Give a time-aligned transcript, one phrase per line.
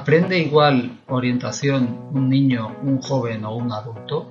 [0.00, 4.30] ¿Aprende igual orientación un niño, un joven o un adulto?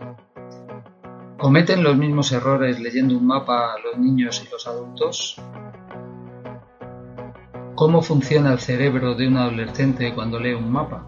[1.38, 5.36] ¿Cometen los mismos errores leyendo un mapa los niños y los adultos?
[7.76, 11.06] ¿Cómo funciona el cerebro de un adolescente cuando lee un mapa?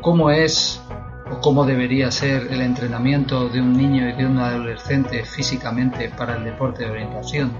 [0.00, 0.82] ¿Cómo es
[1.30, 6.36] o cómo debería ser el entrenamiento de un niño y de un adolescente físicamente para
[6.36, 7.52] el deporte de orientación?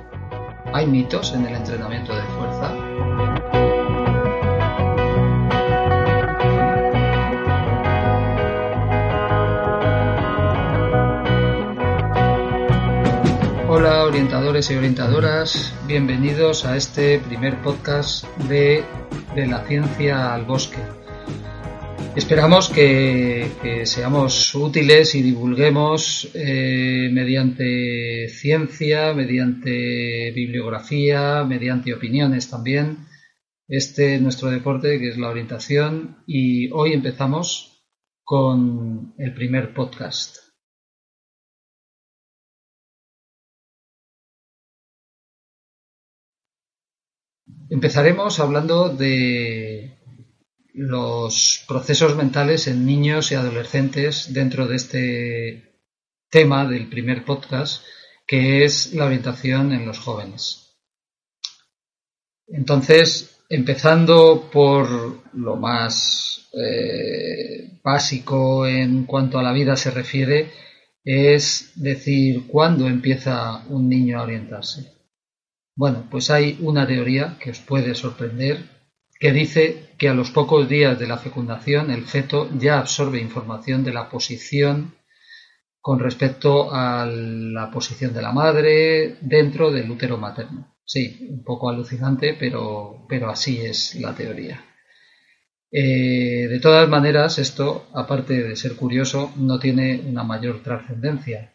[0.73, 3.14] ¿Hay mitos en el entrenamiento de fuerza?
[14.15, 18.84] Orientadores y orientadoras, bienvenidos a este primer podcast de,
[19.34, 20.79] de la ciencia al bosque.
[22.15, 32.99] Esperamos que, seamos útiles y divulguemos eh, mediante ciencia, mediante bibliografía, mediante opiniones también,
[33.67, 37.84] este nuestro deporte que es la orientación y hoy empezamos
[38.23, 40.44] con el primer podcast.
[47.70, 49.98] Empezaremos hablando de
[50.75, 55.81] los procesos mentales en niños y adolescentes dentro de este
[56.29, 57.83] tema del primer podcast,
[58.27, 60.77] que es la orientación en los jóvenes.
[62.48, 70.50] Entonces, empezando por lo más eh, básico en cuanto a la vida se refiere,
[71.03, 74.94] es decir, ¿cuándo empieza un niño a orientarse?
[75.77, 78.75] Bueno, pues hay una teoría que os puede sorprender
[79.19, 83.83] que dice que a los pocos días de la fecundación el feto ya absorbe información
[83.83, 84.95] de la posición
[85.81, 90.77] con respecto a la posición de la madre dentro del útero materno.
[90.85, 94.65] Sí, un poco alucinante, pero, pero así es la teoría.
[95.71, 101.53] Eh, de todas maneras, esto, aparte de ser curioso, no tiene una mayor trascendencia,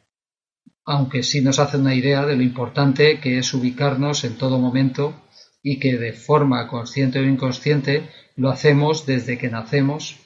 [0.89, 5.13] aunque sí nos hace una idea de lo importante que es ubicarnos en todo momento
[5.61, 10.17] y que de forma consciente o inconsciente lo hacemos desde que nacemos,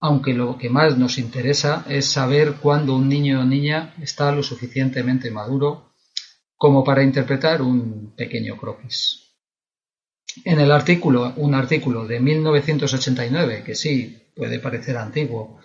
[0.00, 4.42] aunque lo que más nos interesa es saber cuándo un niño o niña está lo
[4.42, 5.92] suficientemente maduro
[6.56, 9.34] como para interpretar un pequeño croquis.
[10.46, 15.60] En el artículo, un artículo de 1989, que sí puede parecer antiguo,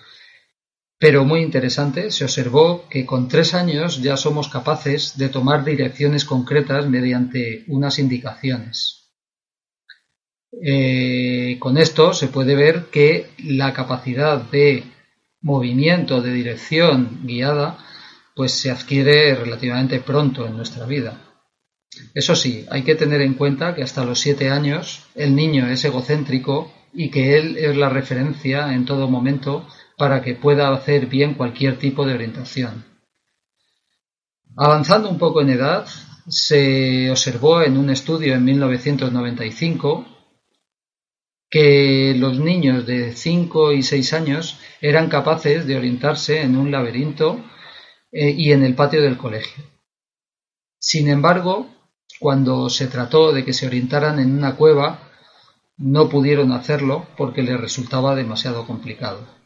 [1.04, 6.24] pero muy interesante, se observó que con tres años ya somos capaces de tomar direcciones
[6.24, 9.12] concretas mediante unas indicaciones.
[10.62, 14.86] Eh, con esto se puede ver que la capacidad de
[15.42, 17.80] movimiento, de dirección guiada,
[18.34, 21.20] pues se adquiere relativamente pronto en nuestra vida.
[22.14, 25.84] Eso sí, hay que tener en cuenta que hasta los siete años el niño es
[25.84, 31.36] egocéntrico y que él es la referencia en todo momento para que pueda hacer bien
[31.36, 32.86] cualquier tipo de orientación.
[34.56, 35.88] Avanzando un poco en edad,
[36.28, 40.08] se observó en un estudio en 1995
[41.50, 47.44] que los niños de 5 y 6 años eran capaces de orientarse en un laberinto
[48.12, 49.64] eh, y en el patio del colegio.
[50.80, 51.68] Sin embargo,
[52.20, 55.12] cuando se trató de que se orientaran en una cueva,
[55.78, 59.43] no pudieron hacerlo porque les resultaba demasiado complicado.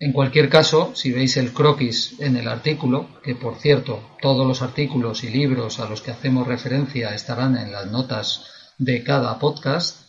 [0.00, 4.62] En cualquier caso, si veis el croquis en el artículo, que por cierto, todos los
[4.62, 8.44] artículos y libros a los que hacemos referencia estarán en las notas
[8.78, 10.08] de cada podcast,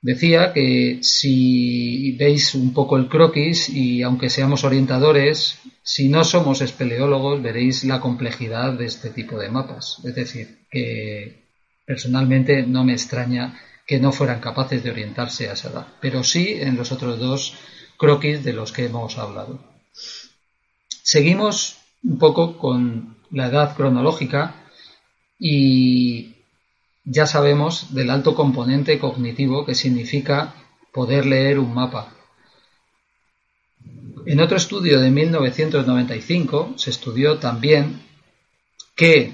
[0.00, 6.60] decía que si veis un poco el croquis y aunque seamos orientadores, si no somos
[6.60, 9.98] espeleólogos veréis la complejidad de este tipo de mapas.
[10.04, 11.48] Es decir, que
[11.84, 16.58] personalmente no me extraña que no fueran capaces de orientarse a esa edad, pero sí
[16.60, 17.54] en los otros dos
[17.98, 19.58] croquis de los que hemos hablado.
[21.02, 24.54] Seguimos un poco con la edad cronológica
[25.38, 26.36] y
[27.04, 30.54] ya sabemos del alto componente cognitivo que significa
[30.92, 32.14] poder leer un mapa.
[34.26, 38.02] En otro estudio de 1995 se estudió también
[38.94, 39.32] que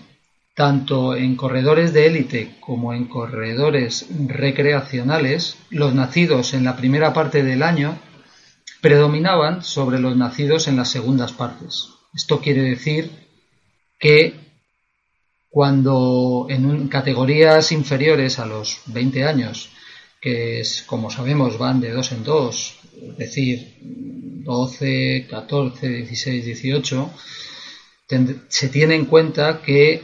[0.55, 7.43] tanto en corredores de élite como en corredores recreacionales, los nacidos en la primera parte
[7.43, 7.99] del año
[8.84, 11.88] predominaban sobre los nacidos en las segundas partes.
[12.14, 13.10] Esto quiere decir
[13.98, 14.34] que
[15.48, 19.70] cuando en categorías inferiores a los 20 años,
[20.20, 22.78] que es, como sabemos van de dos en dos,
[23.12, 27.10] es decir, 12, 14, 16, 18,
[28.48, 30.02] se tiene en cuenta que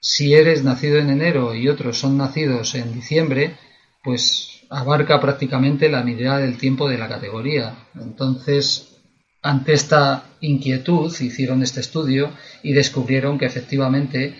[0.00, 3.56] si eres nacido en enero y otros son nacidos en diciembre,
[4.02, 7.86] pues abarca prácticamente la mitad del tiempo de la categoría.
[7.94, 8.96] Entonces,
[9.42, 12.30] ante esta inquietud hicieron este estudio
[12.62, 14.36] y descubrieron que efectivamente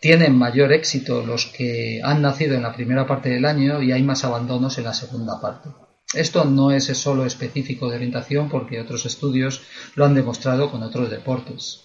[0.00, 4.02] tienen mayor éxito los que han nacido en la primera parte del año y hay
[4.02, 5.68] más abandonos en la segunda parte.
[6.14, 9.62] Esto no es solo específico de orientación porque otros estudios
[9.94, 11.82] lo han demostrado con otros deportes.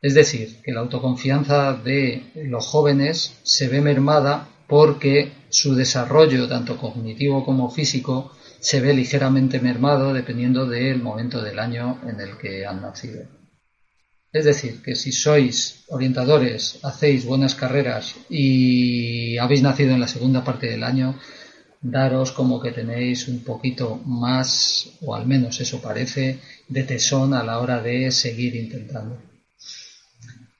[0.00, 6.76] Es decir, que la autoconfianza de los jóvenes se ve mermada porque su desarrollo, tanto
[6.76, 12.66] cognitivo como físico, se ve ligeramente mermado dependiendo del momento del año en el que
[12.66, 13.24] han nacido.
[14.32, 20.44] Es decir, que si sois orientadores, hacéis buenas carreras y habéis nacido en la segunda
[20.44, 21.18] parte del año,
[21.80, 27.44] daros como que tenéis un poquito más, o al menos eso parece, de tesón a
[27.44, 29.16] la hora de seguir intentando.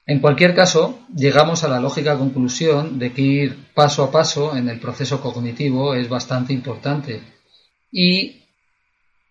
[0.07, 4.69] En cualquier caso, llegamos a la lógica conclusión de que ir paso a paso en
[4.69, 7.21] el proceso cognitivo es bastante importante
[7.91, 8.43] y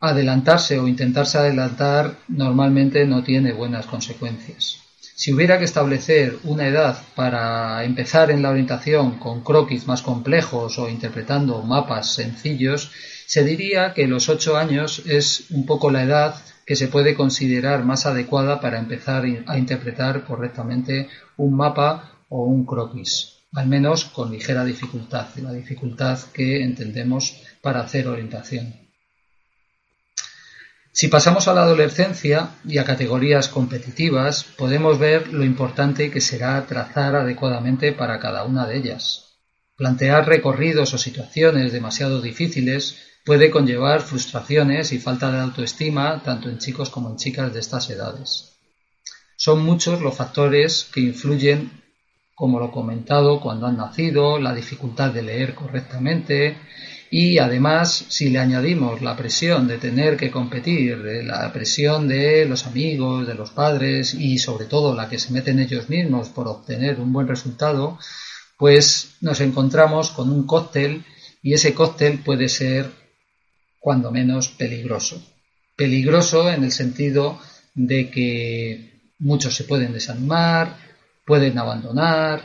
[0.00, 4.82] adelantarse o intentarse adelantar normalmente no tiene buenas consecuencias.
[5.14, 10.78] Si hubiera que establecer una edad para empezar en la orientación con croquis más complejos
[10.78, 12.90] o interpretando mapas sencillos,
[13.24, 16.34] se diría que los ocho años es un poco la edad
[16.66, 22.66] que se puede considerar más adecuada para empezar a interpretar correctamente un mapa o un
[22.66, 28.74] croquis, al menos con ligera dificultad, la dificultad que entendemos para hacer orientación.
[30.90, 36.64] Si pasamos a la adolescencia y a categorías competitivas, podemos ver lo importante que será
[36.66, 39.25] trazar adecuadamente para cada una de ellas.
[39.76, 42.96] Plantear recorridos o situaciones demasiado difíciles
[43.26, 47.90] puede conllevar frustraciones y falta de autoestima tanto en chicos como en chicas de estas
[47.90, 48.56] edades.
[49.36, 51.82] Son muchos los factores que influyen,
[52.34, 56.56] como lo comentado, cuando han nacido, la dificultad de leer correctamente,
[57.10, 62.66] y además si le añadimos la presión de tener que competir, la presión de los
[62.66, 66.98] amigos, de los padres y sobre todo la que se meten ellos mismos por obtener
[66.98, 67.98] un buen resultado,
[68.56, 71.04] pues nos encontramos con un cóctel
[71.42, 72.90] y ese cóctel puede ser
[73.78, 75.22] cuando menos peligroso.
[75.76, 77.38] Peligroso en el sentido
[77.74, 80.76] de que muchos se pueden desanimar,
[81.24, 82.42] pueden abandonar,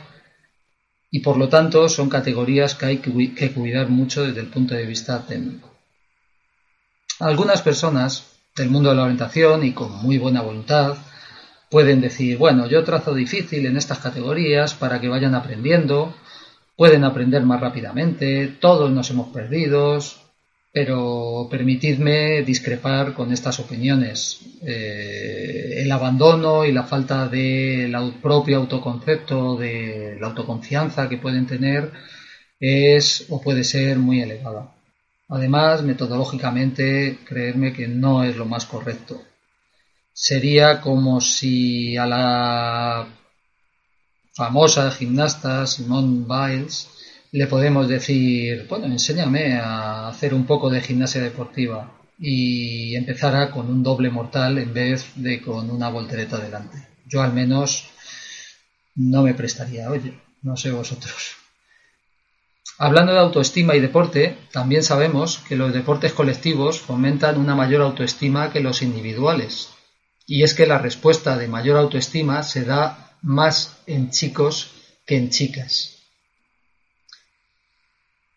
[1.10, 4.86] y por lo tanto son categorías que hay que cuidar mucho desde el punto de
[4.86, 5.70] vista técnico.
[7.20, 8.26] Algunas personas
[8.56, 10.96] del mundo de la orientación y con muy buena voluntad
[11.72, 16.14] pueden decir, bueno, yo trazo difícil en estas categorías para que vayan aprendiendo,
[16.76, 19.98] pueden aprender más rápidamente, todos nos hemos perdido,
[20.70, 24.40] pero permitidme discrepar con estas opiniones.
[24.66, 31.90] Eh, el abandono y la falta del propio autoconcepto, de la autoconfianza que pueden tener,
[32.60, 34.74] es o puede ser muy elevada.
[35.30, 39.22] Además, metodológicamente, creerme que no es lo más correcto.
[40.12, 43.08] Sería como si a la
[44.34, 46.88] famosa gimnasta Simone Biles
[47.32, 53.68] le podemos decir, bueno, enséñame a hacer un poco de gimnasia deportiva y empezara con
[53.68, 56.86] un doble mortal en vez de con una voltereta delante.
[57.06, 57.88] Yo al menos
[58.94, 61.36] no me prestaría, oye, no sé vosotros.
[62.78, 68.50] Hablando de autoestima y deporte, también sabemos que los deportes colectivos fomentan una mayor autoestima
[68.52, 69.71] que los individuales.
[70.26, 74.70] Y es que la respuesta de mayor autoestima se da más en chicos
[75.06, 75.98] que en chicas.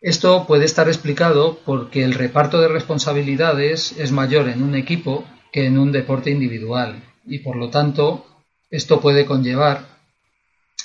[0.00, 5.66] Esto puede estar explicado porque el reparto de responsabilidades es mayor en un equipo que
[5.66, 8.26] en un deporte individual y por lo tanto
[8.70, 9.96] esto puede conllevar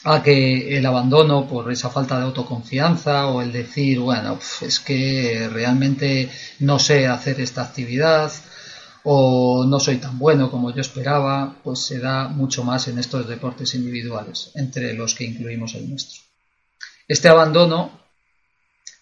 [0.04, 5.48] a que el abandono por esa falta de autoconfianza o el decir, bueno, es que
[5.52, 6.30] realmente
[6.60, 8.32] no sé hacer esta actividad
[9.04, 13.28] o no soy tan bueno como yo esperaba, pues se da mucho más en estos
[13.28, 16.22] deportes individuales, entre los que incluimos el nuestro.
[17.08, 18.00] Este abandono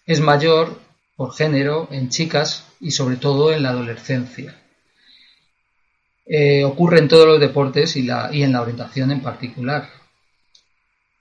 [0.06, 0.80] es mayor
[1.16, 4.56] por género en chicas y sobre todo en la adolescencia.
[6.26, 9.99] Eh, ocurre en todos los deportes y, y en la orientación en particular.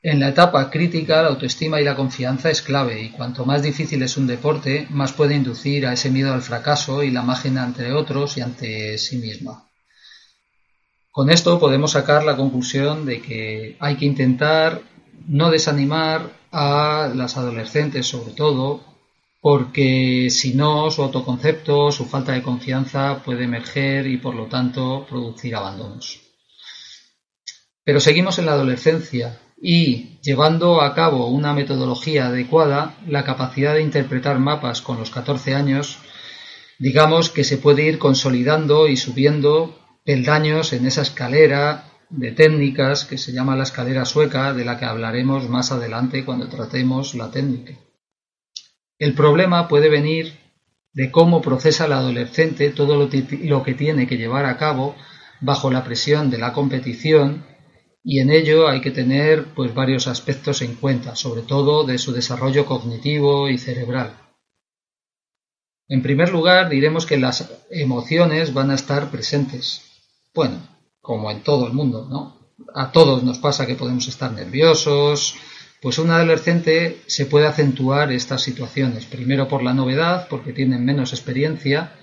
[0.02, 4.02] En la etapa crítica, la autoestima y la confianza es clave, y cuanto más difícil
[4.02, 7.92] es un deporte, más puede inducir a ese miedo al fracaso y la imagen ante
[7.92, 9.70] otros y ante sí misma.
[11.12, 14.82] Con esto podemos sacar la conclusión de que hay que intentar
[15.28, 18.86] no desanimar a las adolescentes sobre todo,
[19.42, 25.06] porque si no, su autoconcepto, su falta de confianza puede emerger y por lo tanto
[25.10, 26.22] producir abandonos.
[27.84, 33.82] Pero seguimos en la adolescencia y, llevando a cabo una metodología adecuada, la capacidad de
[33.82, 36.00] interpretar mapas con los 14 años,
[36.78, 43.18] digamos que se puede ir consolidando y subiendo peldaños en esa escalera de técnicas que
[43.18, 47.74] se llama la escalera sueca, de la que hablaremos más adelante cuando tratemos la técnica.
[48.98, 50.34] El problema puede venir
[50.94, 53.10] de cómo procesa el adolescente todo lo,
[53.64, 54.96] que tiene que llevar a cabo
[55.40, 57.46] bajo la presión de la competición
[58.04, 62.12] y en ello hay que tener pues varios aspectos en cuenta, sobre todo de su
[62.12, 64.18] desarrollo cognitivo y cerebral.
[65.88, 69.82] En primer lugar, diremos que las emociones van a estar presentes.
[70.34, 70.62] Bueno,
[71.02, 72.54] como en todo el mundo, ¿no?
[72.76, 75.36] A todos nos pasa que podemos estar nerviosos,
[75.82, 81.14] pues un adolescente se puede acentuar estas situaciones, primero por la novedad, porque tienen menos
[81.14, 81.96] experiencia,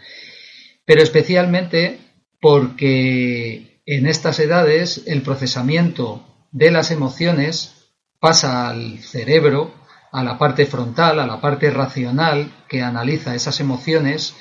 [0.85, 2.01] pero especialmente
[2.41, 9.73] porque en estas edades el procesamiento de las emociones pasa al cerebro,
[10.11, 14.35] a la parte frontal, a la parte racional que analiza esas emociones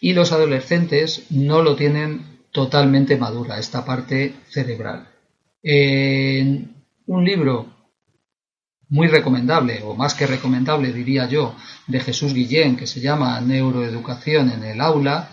[0.00, 5.08] y los adolescentes no lo tienen totalmente madura, esta parte cerebral.
[5.62, 7.72] En un libro
[8.88, 11.54] muy recomendable, o más que recomendable diría yo,
[11.86, 15.30] de Jesús Guillén, que se llama Neuroeducación en el aula,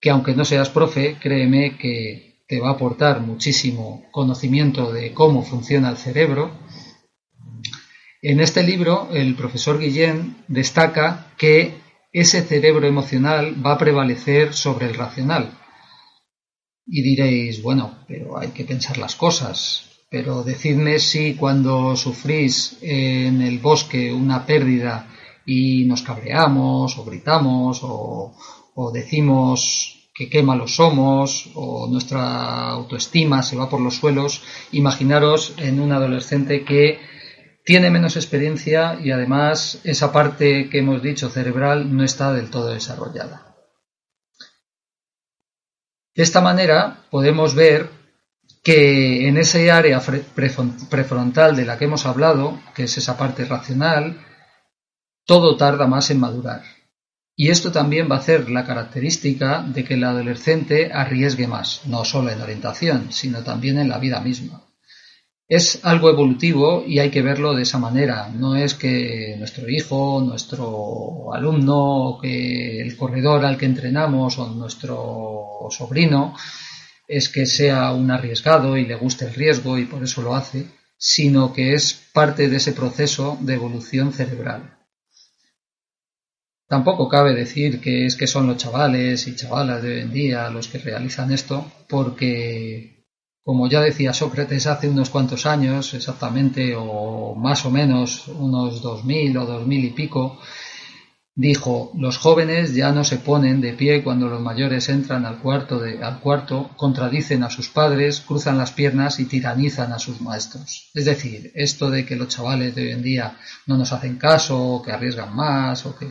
[0.00, 5.42] que aunque no seas profe, créeme que te va a aportar muchísimo conocimiento de cómo
[5.42, 6.50] funciona el cerebro.
[8.20, 11.80] En este libro, el profesor Guillén destaca que
[12.12, 15.58] ese cerebro emocional va a prevalecer sobre el racional,
[16.86, 19.88] y diréis, bueno, pero hay que pensar las cosas.
[20.10, 25.08] Pero decidme si cuando sufrís en el bosque una pérdida
[25.46, 28.34] y nos cabreamos o gritamos o,
[28.92, 35.80] decimos que qué malos somos o nuestra autoestima se va por los suelos, imaginaros en
[35.80, 37.00] un adolescente que
[37.64, 42.68] tiene menos experiencia y además esa parte que hemos dicho cerebral no está del todo
[42.72, 43.56] desarrollada.
[46.14, 47.90] De esta manera podemos ver
[48.62, 50.00] que en ese área
[50.90, 54.24] prefrontal de la que hemos hablado, que es esa parte racional,
[55.24, 56.62] todo tarda más en madurar.
[57.42, 62.04] Y esto también va a ser la característica de que el adolescente arriesgue más, no
[62.04, 64.62] solo en orientación, sino también en la vida misma
[65.48, 68.30] es algo evolutivo y hay que verlo de esa manera.
[68.34, 75.68] No es que nuestro hijo, nuestro alumno, que el corredor al que entrenamos o nuestro
[75.68, 76.34] sobrino
[77.06, 80.68] es que sea un arriesgado y le guste el riesgo y por eso lo hace,
[80.96, 84.81] sino que es parte de ese proceso de evolución cerebral.
[86.72, 90.48] Tampoco cabe decir que es que son los chavales y chavalas de hoy en día
[90.48, 93.04] los que realizan esto, porque
[93.44, 99.04] como ya decía Sócrates hace unos cuantos años, exactamente, o más o menos unos dos
[99.04, 100.40] mil o dos mil y pico,
[101.34, 105.78] dijo, los jóvenes ya no se ponen de pie cuando los mayores entran al cuarto,
[105.78, 110.90] de, al cuarto, contradicen a sus padres, cruzan las piernas y tiranizan a sus maestros.
[110.94, 114.62] Es decir, esto de que los chavales de hoy en día no nos hacen caso,
[114.62, 116.06] o que arriesgan más, o que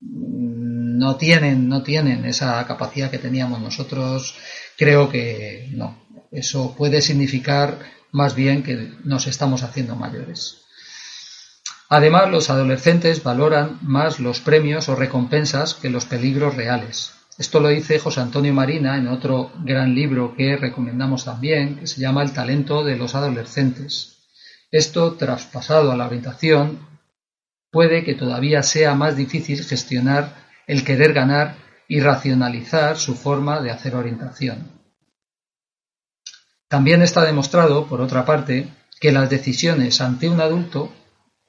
[0.00, 4.36] no tienen, no tienen esa capacidad que teníamos nosotros,
[4.76, 7.78] creo que no, eso puede significar
[8.12, 10.63] más bien que nos estamos haciendo mayores.
[11.88, 17.12] Además, los adolescentes valoran más los premios o recompensas que los peligros reales.
[17.36, 22.00] Esto lo dice José Antonio Marina en otro gran libro que recomendamos también, que se
[22.00, 24.28] llama El talento de los adolescentes.
[24.70, 26.86] Esto, traspasado a la orientación,
[27.70, 30.36] puede que todavía sea más difícil gestionar
[30.66, 31.56] el querer ganar
[31.88, 34.70] y racionalizar su forma de hacer orientación.
[36.68, 38.68] También está demostrado, por otra parte,
[39.00, 40.92] que las decisiones ante un adulto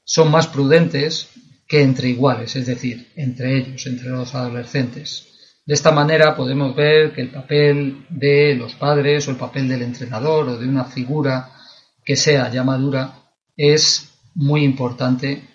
[0.06, 1.30] son más prudentes
[1.68, 5.28] que entre iguales, es decir, entre ellos, entre los adolescentes.
[5.66, 9.82] De esta manera podemos ver que el papel de los padres o el papel del
[9.82, 11.52] entrenador o de una figura
[12.04, 15.50] que sea ya madura es muy importante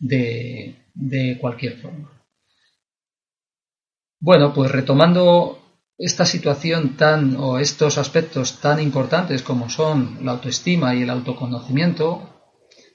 [0.00, 2.10] de, de cualquier forma.
[4.18, 5.62] Bueno, pues retomando
[5.98, 12.31] esta situación tan o estos aspectos tan importantes como son la autoestima y el autoconocimiento,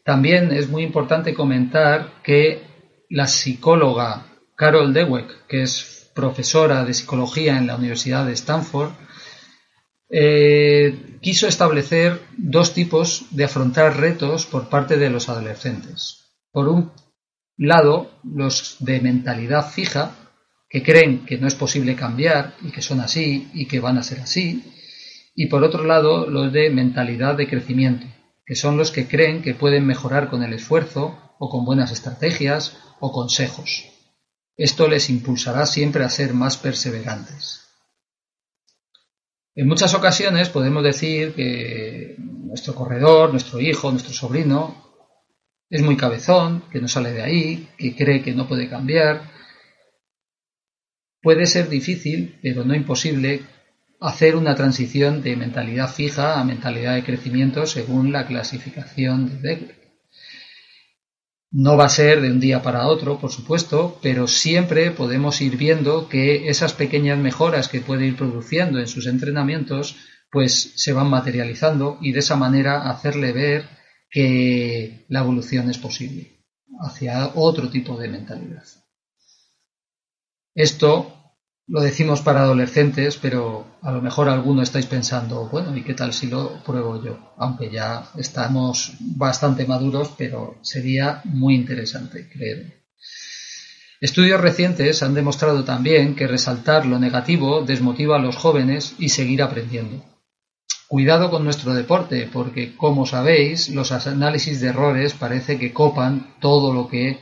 [0.07, 2.61] también es muy importante comentar que
[3.09, 8.91] la psicóloga Carol Dweck, que es profesora de psicología en la Universidad de Stanford,
[10.09, 16.31] eh, quiso establecer dos tipos de afrontar retos por parte de los adolescentes.
[16.53, 16.93] Por un
[17.57, 20.15] lado, los de mentalidad fija,
[20.69, 24.03] que creen que no es posible cambiar y que son así y que van a
[24.03, 24.63] ser así,
[25.35, 28.07] y por otro lado, los de mentalidad de crecimiento,
[28.47, 32.77] que son los que creen que pueden mejorar con el esfuerzo o con buenas estrategias
[33.01, 33.85] o consejos.
[34.55, 37.67] Esto les impulsará siempre a ser más perseverantes.
[39.53, 44.81] En muchas ocasiones podemos decir que nuestro corredor, nuestro hijo, nuestro sobrino
[45.69, 49.29] es muy cabezón, que no sale de ahí, que cree que no puede cambiar.
[51.21, 53.41] Puede ser difícil, pero no imposible,
[53.99, 59.77] hacer una transición de mentalidad fija a mentalidad de crecimiento según la clasificación de Degler.
[61.49, 65.57] No va a ser de un día para otro, por supuesto, pero siempre podemos ir
[65.57, 69.95] viendo que esas pequeñas mejoras que puede ir produciendo en sus entrenamientos,
[70.29, 73.69] pues se van materializando y de esa manera hacerle ver
[74.09, 76.45] que la evolución es posible
[76.79, 78.63] hacia otro tipo de mentalidad.
[80.53, 81.16] Esto
[81.67, 86.13] lo decimos para adolescentes, pero a lo mejor alguno estáis pensando, bueno, ¿y qué tal
[86.13, 87.33] si lo pruebo yo?
[87.37, 92.71] Aunque ya estamos bastante maduros, pero sería muy interesante, creo.
[93.99, 99.41] Estudios recientes han demostrado también que resaltar lo negativo desmotiva a los jóvenes y seguir
[99.41, 100.05] aprendiendo.
[100.87, 106.73] Cuidado con nuestro deporte, porque como sabéis, los análisis de errores parece que copan todo
[106.73, 107.19] lo que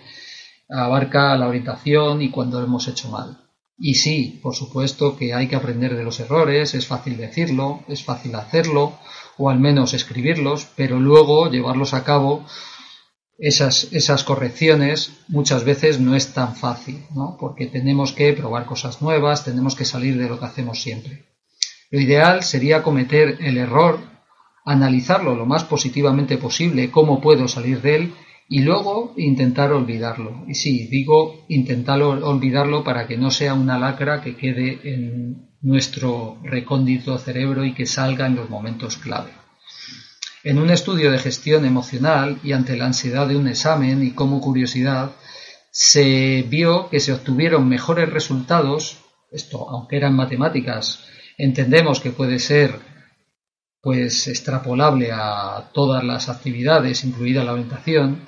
[0.70, 3.45] abarca la orientación y cuando hemos hecho mal.
[3.78, 8.04] Y sí, por supuesto que hay que aprender de los errores, es fácil decirlo, es
[8.04, 8.98] fácil hacerlo,
[9.38, 12.46] o al menos escribirlos, pero luego llevarlos a cabo,
[13.38, 17.36] esas, esas correcciones muchas veces no es tan fácil, ¿no?
[17.38, 21.26] porque tenemos que probar cosas nuevas, tenemos que salir de lo que hacemos siempre.
[21.92, 24.00] Lo ideal sería cometer el error,
[24.64, 28.14] analizarlo lo más positivamente posible, cómo puedo salir de él,
[28.48, 30.44] y luego intentar olvidarlo.
[30.48, 36.38] Y sí, digo intentar olvidarlo para que no sea una lacra que quede en nuestro
[36.44, 39.32] recóndito cerebro y que salga en los momentos clave.
[40.44, 44.40] En un estudio de gestión emocional y ante la ansiedad de un examen y como
[44.42, 45.12] curiosidad,
[45.72, 49.00] se vio que se obtuvieron mejores resultados,
[49.32, 51.04] esto aunque eran matemáticas,
[51.40, 52.80] entendemos que puede ser
[53.86, 58.26] pues extrapolable a todas las actividades, incluida la orientación.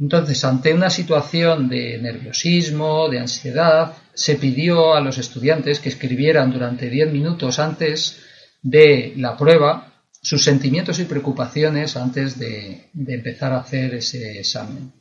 [0.00, 6.50] Entonces, ante una situación de nerviosismo, de ansiedad, se pidió a los estudiantes que escribieran
[6.50, 8.18] durante 10 minutos antes
[8.60, 14.92] de la prueba sus sentimientos y preocupaciones antes de, empezar a hacer ese examen.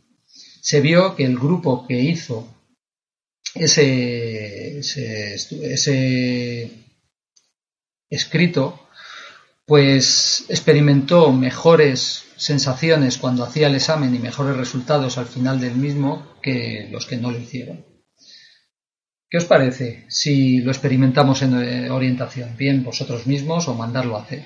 [0.62, 2.54] Se vio que el grupo que hizo
[3.56, 6.72] ese, ese
[8.12, 8.85] escrito
[9.66, 16.36] pues experimentó mejores sensaciones cuando hacía el examen y mejores resultados al final del mismo
[16.42, 17.86] que los que no lo hicieron.
[19.30, 22.56] ¿Qué os parece si lo experimentamos en eh, orientación?
[22.58, 24.46] Bien, vosotros mismos o mandarlo a hacer.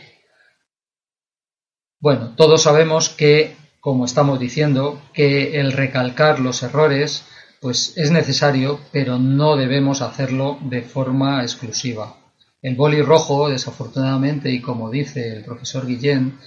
[1.99, 7.25] Bueno, todos sabemos que, como estamos diciendo, que el recalcar los errores
[7.60, 12.18] pues es necesario, pero no debemos hacerlo de forma exclusiva.
[12.62, 16.38] El boli rojo, desafortunadamente, y como dice el profesor Guillén,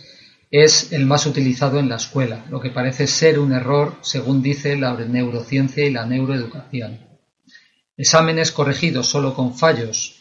[0.51, 4.77] es el más utilizado en la escuela, lo que parece ser un error según dice
[4.77, 7.01] la neurociencia y la neuroeducación.
[7.97, 10.17] Exámenes corregidos solo con fallos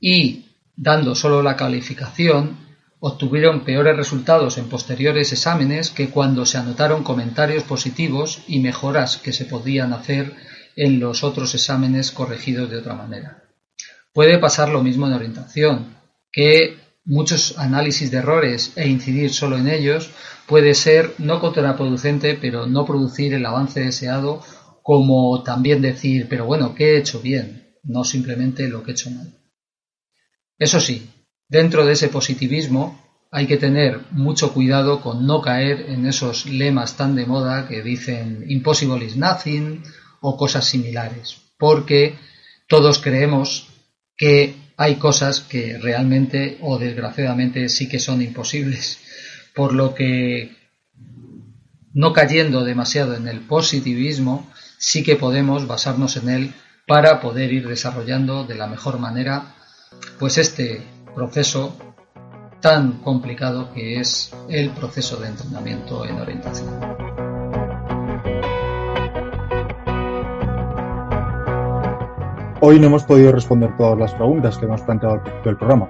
[0.00, 2.58] y dando solo la calificación
[2.98, 9.32] obtuvieron peores resultados en posteriores exámenes que cuando se anotaron comentarios positivos y mejoras que
[9.32, 10.34] se podían hacer
[10.74, 13.45] en los otros exámenes corregidos de otra manera.
[14.16, 15.94] Puede pasar lo mismo en orientación,
[16.32, 20.08] que muchos análisis de errores e incidir solo en ellos
[20.46, 24.42] puede ser no contraproducente, pero no producir el avance deseado,
[24.82, 27.76] como también decir, pero bueno, ¿qué he hecho bien?
[27.82, 29.34] No simplemente lo que he hecho mal.
[30.58, 31.10] Eso sí,
[31.46, 32.98] dentro de ese positivismo
[33.30, 37.82] hay que tener mucho cuidado con no caer en esos lemas tan de moda que
[37.82, 39.82] dicen impossible is nothing
[40.22, 42.18] o cosas similares, porque
[42.66, 43.75] todos creemos
[44.16, 48.98] que hay cosas que realmente o desgraciadamente sí que son imposibles,
[49.54, 50.56] por lo que
[51.94, 56.54] no cayendo demasiado en el positivismo, sí que podemos basarnos en él
[56.86, 59.54] para poder ir desarrollando de la mejor manera
[60.18, 60.82] pues este
[61.14, 61.76] proceso
[62.60, 66.95] tan complicado que es el proceso de entrenamiento en orientación.
[72.68, 75.88] Hoy no hemos podido responder todas las preguntas que hemos planteado al del programa,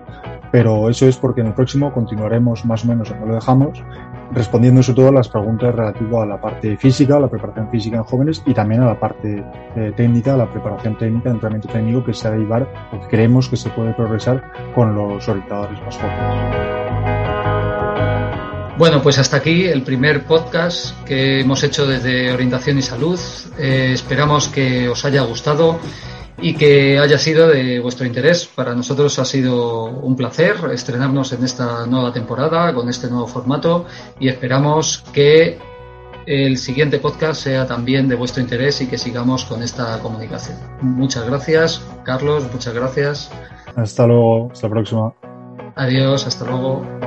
[0.52, 3.82] pero eso es porque en el próximo continuaremos más o menos donde lo dejamos,
[4.32, 8.04] respondiendo sobre todo las preguntas relativas a la parte física, a la preparación física en
[8.04, 9.42] jóvenes y también a la parte
[9.74, 13.00] eh, técnica, a la preparación técnica, el entrenamiento técnico que se ha de llevar o
[13.00, 16.76] que creemos que se puede progresar con los orientadores más jóvenes.
[18.76, 23.18] Bueno, pues hasta aquí el primer podcast que hemos hecho desde Orientación y Salud.
[23.58, 25.80] Eh, esperamos que os haya gustado
[26.38, 28.46] y que haya sido de vuestro interés.
[28.46, 33.86] Para nosotros ha sido un placer estrenarnos en esta nueva temporada con este nuevo formato
[34.20, 35.58] y esperamos que
[36.26, 40.56] el siguiente podcast sea también de vuestro interés y que sigamos con esta comunicación.
[40.82, 43.30] Muchas gracias, Carlos, muchas gracias.
[43.76, 45.14] Hasta luego, hasta la próxima.
[45.76, 47.05] Adiós, hasta luego.